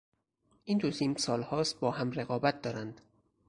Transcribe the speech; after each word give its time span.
این 0.63 0.77
دو 0.77 0.91
تیم 0.91 1.15
سالهاست 1.15 1.79
با 1.79 1.91
هم 1.91 2.11
رقابت 2.11 2.61
دارند. 2.61 3.01